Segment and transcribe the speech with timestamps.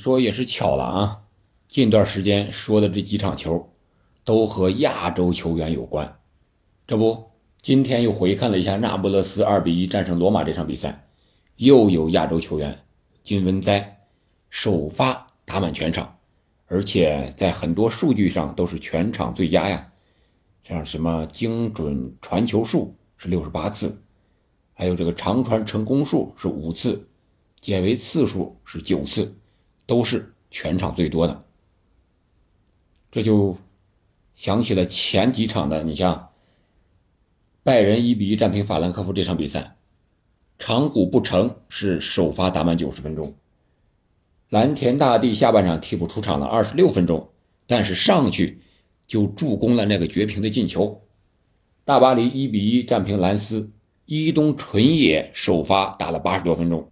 [0.00, 1.24] 说也是巧了啊，
[1.68, 3.70] 近段时间说的这几场球，
[4.24, 6.18] 都和亚洲球员有关。
[6.86, 11.06] 这不，今天又回看了一下那不勒斯二比一战胜罗马这场比赛，
[11.56, 12.78] 又有亚洲球员
[13.22, 14.00] 金文哉
[14.48, 16.16] 首发打满全场，
[16.64, 19.92] 而且在很多数据上都是全场最佳呀，
[20.66, 24.02] 像什么精准传球数是六十八次，
[24.72, 27.06] 还有这个长传成功数是五次，
[27.60, 29.36] 解围次数是九次。
[29.90, 31.44] 都是全场最多的，
[33.10, 33.56] 这就
[34.36, 36.28] 想起了前几场的，你像
[37.64, 39.74] 拜仁一比一战平法兰克福这场比赛，
[40.60, 43.34] 长谷不成是首发打满九十分钟，
[44.50, 47.28] 蓝田大地下半场替补出场了二十六分钟，
[47.66, 48.60] 但是上去
[49.08, 51.02] 就助攻了那个绝平的进球，
[51.84, 53.68] 大巴黎一比一战平兰斯，
[54.06, 56.88] 伊东纯也首发打了八十多分钟。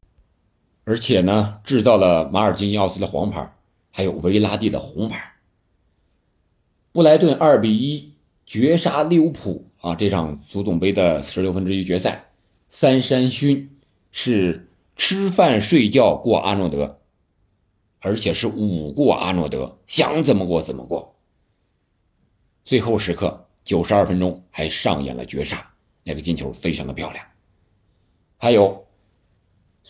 [0.89, 3.55] 而且呢，制造了马尔金尼奥斯的黄牌，
[3.91, 5.35] 还有维拉蒂的红牌。
[6.93, 8.15] 布莱顿二比一
[8.47, 9.95] 绝杀利物浦啊！
[9.95, 12.31] 这场足总杯的十六分之一决赛，
[12.71, 13.79] 三山勋
[14.13, 16.99] 是吃饭睡觉过阿诺德，
[18.01, 21.15] 而且是五过阿诺德，想怎么过怎么过。
[22.65, 25.71] 最后时刻九十二分钟还上演了绝杀，
[26.03, 27.23] 那个进球非常的漂亮。
[28.39, 28.88] 还有。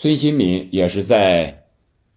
[0.00, 1.66] 孙兴敏也是在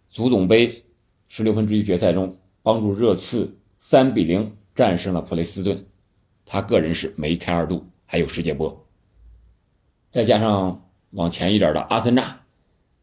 [0.08, 0.86] 足总杯
[1.28, 5.84] 十六分之一决赛中帮助热刺三比零战胜了普雷斯顿，
[6.46, 8.88] 他个人是梅开二度，还有世界波。
[10.12, 12.40] 再加上往前一点的阿森纳，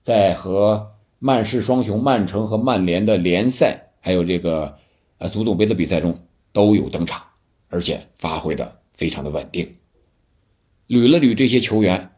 [0.05, 4.79] 在和曼市双雄曼城和曼联的联赛，还有这个
[5.19, 6.17] 呃足总杯的比赛中
[6.53, 7.21] 都有登场，
[7.67, 9.77] 而且发挥的非常的稳定。
[10.87, 12.13] 捋了捋这些球员，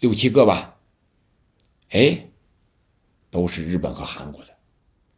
[0.00, 0.74] 六七个吧。
[1.90, 2.28] 哎，
[3.30, 4.48] 都是日本和韩国的，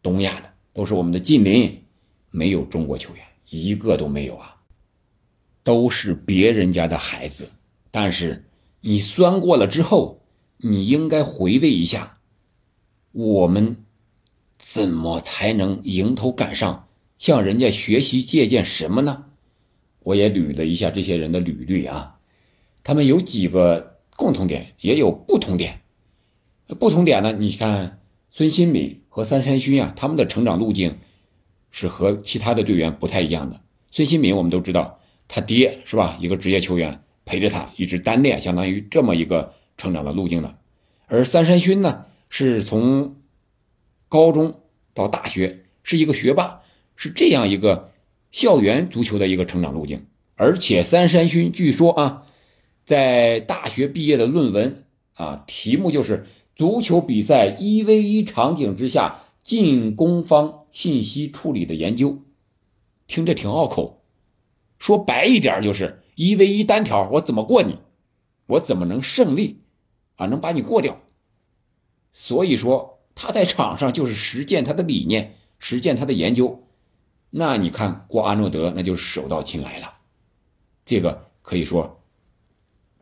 [0.02, 1.82] 东亚的，都是我们的近邻，
[2.30, 4.60] 没有中国球员，一个都没有啊，
[5.62, 7.48] 都是别人家的孩子。
[7.90, 8.44] 但是
[8.80, 10.20] 你酸过了之后，
[10.58, 12.18] 你应该回味一下，
[13.12, 13.84] 我们
[14.58, 19.24] 怎么才能迎头赶上，向人家学习借鉴什么呢？
[20.00, 22.18] 我也捋了一下这些人的履历啊，
[22.84, 25.80] 他们有几个共同点，也有不同点。
[26.74, 27.32] 不同点呢？
[27.32, 30.98] 你看孙兴敏和三山勋啊，他们的成长路径
[31.70, 33.60] 是和其他的队员不太一样的。
[33.90, 36.16] 孙兴敏我们都知道，他爹是吧？
[36.20, 40.58] 一个职业球员陪着他一直单练，相当于这么一个成长的路径的。
[41.06, 43.16] 而三山勋呢，是从
[44.08, 44.60] 高中
[44.92, 46.60] 到大学是一个学霸，
[46.96, 47.92] 是这样一个
[48.30, 50.06] 校园足球的一个成长路径。
[50.36, 52.26] 而且三山勋据说啊，
[52.84, 54.84] 在大学毕业的论文
[55.18, 56.26] 啊，题目就是。
[56.58, 62.18] 足球比赛一 v 一场景之下，进攻方信息处理的研究，
[63.06, 64.02] 听着挺拗口。
[64.80, 67.78] 说白一点就是一 v 一单挑，我怎么过你？
[68.46, 69.60] 我怎么能胜利？
[70.16, 70.96] 啊，能把你过掉？
[72.12, 76.64] 所以说他在场上就是实践他的理念，实践他的研究。
[77.30, 79.94] 那你看过阿诺德，那就是手到擒来了。
[80.84, 82.02] 这个可以说，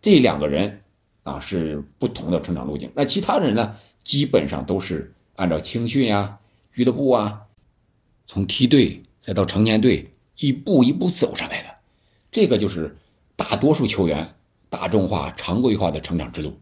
[0.02, 0.82] 这两个人。
[1.26, 2.88] 啊，是不同的成长路径。
[2.94, 3.74] 那其他人呢？
[4.04, 6.38] 基本上都是按照青训呀、
[6.72, 7.42] 俱乐部啊，
[8.28, 11.68] 从梯队再到成年队，一步一步走上来的。
[12.30, 12.96] 这个就是
[13.34, 14.36] 大多数球员
[14.70, 16.52] 大众化、常规化的成长之路。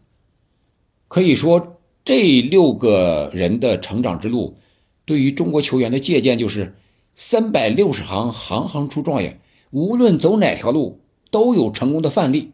[1.07, 4.57] 可以说，这六个人的成长之路，
[5.05, 6.75] 对于中国球员的借鉴就是
[7.13, 9.39] 三百六十行，行行出状元。
[9.69, 10.99] 无论走哪条路，
[11.29, 12.53] 都有成功的范例。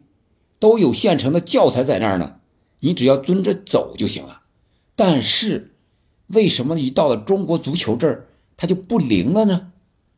[0.62, 2.36] 都有现成的教材在那儿呢，
[2.78, 4.42] 你只要遵着走就行了。
[4.94, 5.74] 但是，
[6.28, 9.72] 为什么一到了中国足球这儿，它就不灵了呢？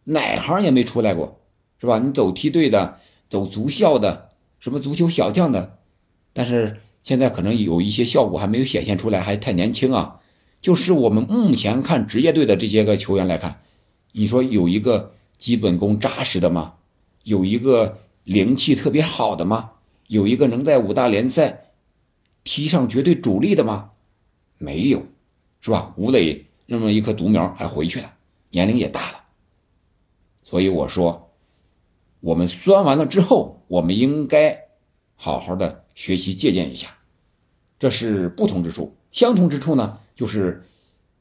[0.04, 1.40] 哪行也没出来过，
[1.80, 1.98] 是吧？
[1.98, 2.98] 你走梯队的，
[3.30, 5.78] 走足校的，什么足球小将的，
[6.34, 10.20] 但是现在可能有一些效果还没有显现出来，还太年轻啊。
[10.60, 13.62] 就是我们目前看职业队的这些个球员来看，
[14.12, 16.74] 你说有一个基本功扎实的吗？
[17.22, 19.70] 有一个灵气特别好的吗？
[20.14, 21.72] 有一个能在五大联赛
[22.44, 23.90] 踢上绝对主力的吗？
[24.58, 25.02] 没有，
[25.60, 25.92] 是吧？
[25.96, 28.14] 吴磊那么一棵独苗还回去了，
[28.50, 29.24] 年龄也大了。
[30.44, 31.32] 所以我说，
[32.20, 34.56] 我们酸完了之后，我们应该
[35.16, 36.96] 好好的学习借鉴一下，
[37.76, 38.94] 这是不同之处。
[39.10, 40.62] 相同之处呢，就是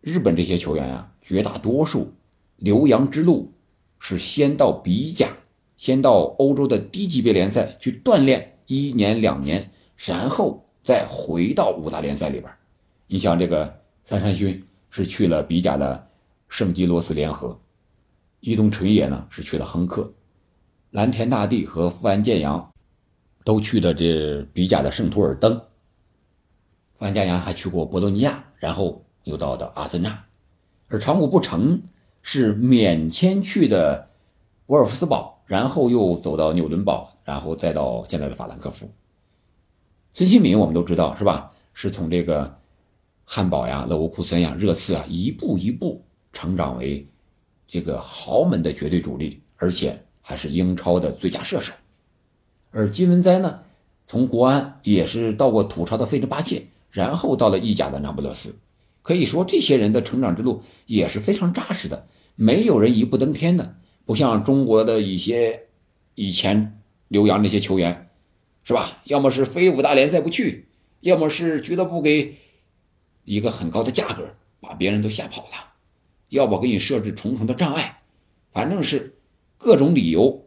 [0.02, 2.14] 日本这些球员啊，绝大多数
[2.58, 3.52] 留洋之路
[3.98, 5.36] 是先到比甲，
[5.78, 8.52] 先到欧洲的低级别联赛去锻炼。
[8.68, 12.52] 一年两年，然后再回到五大联赛里边。
[13.08, 16.08] 你像这个三山勋是去了比甲的
[16.48, 17.60] 圣基罗斯联合，
[18.40, 20.12] 伊东纯也呢是去了亨克，
[20.92, 22.74] 蓝田大地和富安健洋
[23.44, 25.60] 都去的这比甲的圣图尔登。
[26.96, 30.26] 富安健洋还去过波多尼亚，然后又到的阿森纳，
[30.88, 31.82] 而长谷部诚
[32.22, 34.10] 是免签去的
[34.74, 38.90] 沃尔夫斯堡，然后又走到纽伦堡，然后再到现在的法兰克福。
[40.16, 41.52] 孙兴敏我们都知道是吧？
[41.76, 42.58] 是从这个
[43.24, 47.08] 汉堡呀、勒沃库森呀、热刺啊，一步一步成长为
[47.68, 51.72] 这个豪门的绝对主力，而且还是英超的最佳射手。
[52.72, 53.60] 而金文哉呢，
[54.08, 58.56] 从国安也是到过土超的费城巴切，然后到了意甲的那不勒斯。
[59.04, 65.68] 可以说，这些人的成长之路也是非常扎实的，没有人一步登天的，不像中国的一些
[66.16, 68.10] 以前留洋那些球员。
[68.66, 69.02] 是吧？
[69.04, 70.66] 要么是非五大联赛不去，
[71.02, 72.34] 要么是俱乐部给
[73.26, 75.74] 一个很高的价格把别人都吓跑了，
[76.30, 78.02] 要不给你设置重重的障碍，
[78.54, 79.14] 反正是
[79.58, 80.46] 各种理由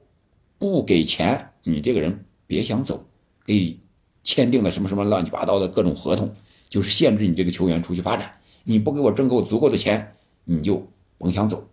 [0.57, 3.05] 不给钱，你这个人别想走，
[3.45, 3.79] 给你
[4.23, 6.35] 签订了什么什么乱七八糟的各种合同，
[6.71, 8.35] 就是限制你这个球员出去发展。
[8.65, 11.69] 你不给我挣够足够的钱，你就甭想走。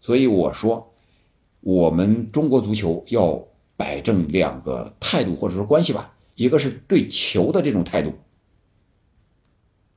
[0.00, 0.91] 所以我说，
[1.62, 3.48] 我们中国足球要。
[3.74, 8.14] 摆正两个态度或者说关系吧，一个是对球的这种态度。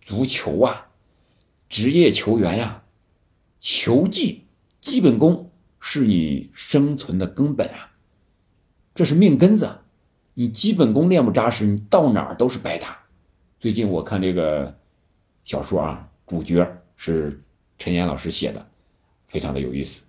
[0.01, 0.87] 足球啊，
[1.69, 2.83] 职业球员呀，
[3.59, 4.45] 球技、
[4.81, 7.91] 基本功是你生存的根本啊，
[8.95, 9.81] 这是命根子。
[10.33, 12.97] 你基本功练不扎实，你到哪儿都是白搭。
[13.59, 14.75] 最近我看这个
[15.43, 16.65] 小说啊，主角
[16.95, 17.39] 是
[17.77, 18.65] 陈岩老师写的，
[19.27, 20.01] 非常的有意思。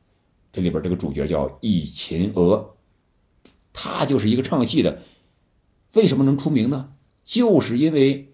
[0.56, 2.76] 这里边这个主角叫易勤娥。
[3.74, 5.02] 他就是一个唱戏的，
[5.92, 6.94] 为什么能出名呢？
[7.22, 8.32] 就是因为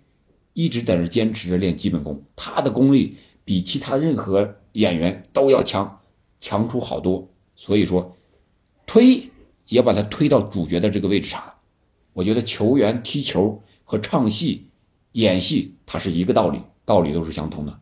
[0.53, 6.01] 一直在那坚持着练基本功，他的功力比其他任何演员都要强，
[6.39, 7.29] 强出好多。
[7.57, 8.17] 所以说，
[8.87, 9.29] 推
[9.67, 11.43] 也把他推到主角的这个位置上。
[12.13, 14.69] 我觉得球员踢球和唱戏、
[15.13, 17.81] 演戏，它是一个道理，道理都是相通的。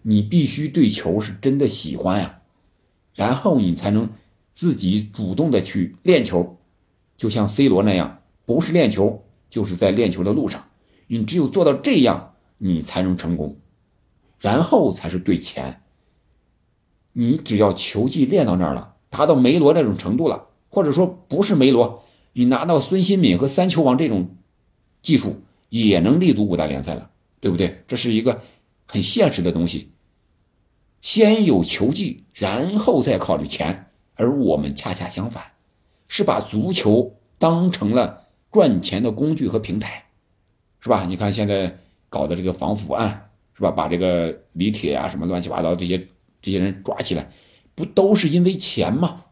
[0.00, 2.41] 你必须对球是真的喜欢呀，
[3.14, 4.08] 然后你才能
[4.52, 6.58] 自己主动的去练球。
[7.16, 10.64] 就像 C 罗那样，不是练球，就是在练球的路上。
[11.06, 13.56] 你只有做到这样，你才能成功，
[14.40, 15.82] 然后才是对钱。
[17.12, 24.36] 你只要球技练到那儿了，达到梅罗那种程度了，或者说不是梅罗，你拿到孙兴敏和三球王这种
[25.02, 27.84] 技术，也能立足五大联赛了，对不对？
[27.86, 28.40] 这是一个
[28.86, 29.91] 很现实的东西。
[31.02, 35.44] 先有球技，然后再考虑钱，而我们恰恰相反。
[36.08, 40.04] 是把足球当成了赚钱的工具和平台，
[40.78, 41.04] 是吧？
[41.04, 41.78] 你看现在
[42.08, 43.70] 搞的这个防腐案，是吧？
[43.70, 46.06] 把这个李铁啊什么乱七八糟这些
[46.40, 47.30] 这些人抓起来，
[47.74, 49.24] 不都是因为钱吗？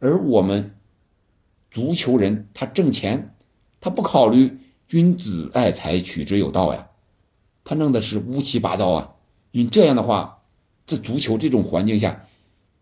[0.00, 0.74] 而我们
[1.70, 3.36] 足球人他挣钱，
[3.80, 4.58] 他不考虑
[4.88, 6.88] 君子爱财取之有道呀，
[7.62, 9.08] 他弄的是乌七八糟啊！
[9.50, 10.41] 你这样的话，
[10.92, 12.26] 这足球这种环境下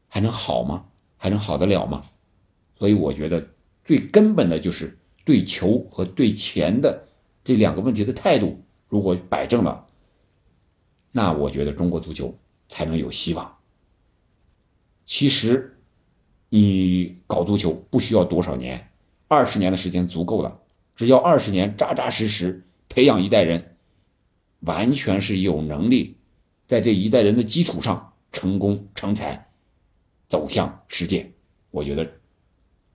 [0.08, 0.86] 还能好吗？
[1.16, 2.02] 还能好得了吗？
[2.76, 3.46] 所以我觉得
[3.84, 7.06] 最根本的就是对球和对钱的
[7.44, 9.86] 这两个问题的态度，如果摆正了，
[11.12, 12.36] 那我觉得中国足球
[12.68, 13.58] 才能有希望。
[15.06, 15.78] 其实，
[16.48, 18.90] 你搞足球不需要多少年，
[19.28, 20.58] 二十年的时间足够了。
[20.96, 23.76] 只要二十年扎扎实实培养一代人，
[24.62, 26.16] 完全是有能力
[26.66, 29.48] 在这一代人的基础上成功成才，
[30.28, 31.30] 走向世界。
[31.70, 32.06] 我觉得。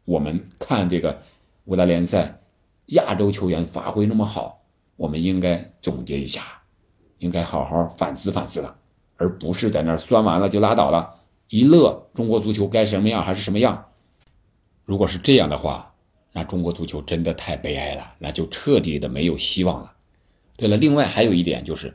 [0.08, 1.20] 我们看这个
[1.64, 2.40] 五大联赛，
[2.90, 4.64] 亚洲球员发挥那么好，
[4.98, 6.62] 我们应该总结一下，
[7.18, 8.78] 应该好好反思反思了，
[9.18, 13.84] 而不是在那儿酸完了就拉倒了，一乐中国足球该什么样还是什么样。
[14.84, 15.96] 如果是这样的话，
[16.32, 19.96] 那中国足球真的太悲哀了，那就彻底的没有希望了。
[20.56, 21.92] 对了，另外还有一点就是，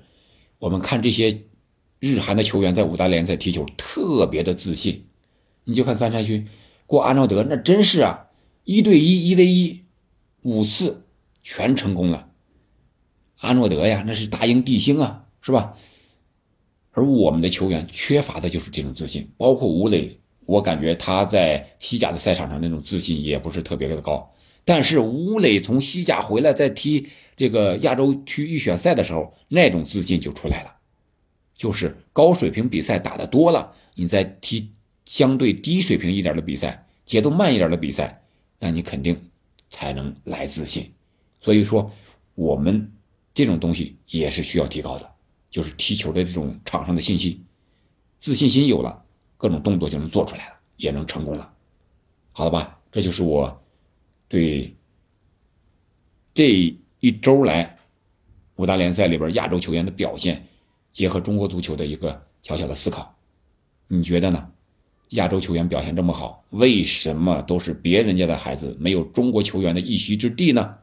[0.59, 1.45] 我们看这些
[2.01, 5.05] 日韩的球员在五大联赛踢球特别的自信，
[5.65, 6.49] 你就看三山勋。
[6.87, 8.29] 过阿诺德那真是啊，
[8.65, 9.85] 一对一、一 v 一，
[10.43, 11.05] 五次
[11.43, 12.31] 全成功了。
[13.37, 15.77] 阿诺德呀，那是大英帝星啊，是吧？
[16.93, 24.35] 而我们的球员缺乏的就是这种自信，包括吴磊，我感觉他在西甲的赛场上那种自信也不是特别的高。
[24.65, 30.77] 但是吴磊从西甲回来再踢这个亚洲区预选赛的时候，那种自信就出来了，
[31.61, 34.73] 就是高水平比赛打的多了，你再踢。
[35.05, 38.23] 相对低水平一点的比赛，节奏慢一点的比赛，
[38.59, 39.21] 那你肯定
[39.69, 40.91] 才能来自信。
[41.39, 41.93] 所以说，
[42.35, 42.91] 我们
[43.35, 45.13] 这种东西也是需要提高的。
[45.51, 47.45] 就是踢球的这种场上的信息，
[48.21, 49.05] 自信心有了，
[49.37, 51.53] 各种动作就能做出来了，也能成功了。
[52.33, 53.63] 好了吧，这就是我
[54.29, 54.75] 对
[56.33, 57.77] 这一周来
[58.57, 60.47] 五大联赛里边亚洲球员的表现，
[60.93, 63.15] 结合中国足球的一个小小的思考。
[63.89, 64.51] 你觉得呢？
[65.11, 70.77] 亚洲球员表现这么好，为什么都是别人家的孩子，没有中国球员的一席之地呢？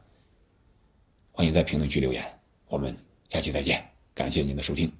[1.32, 2.22] 欢迎在评论区留言，
[2.66, 2.94] 我们
[3.30, 4.92] 下期再见，感谢您的收听。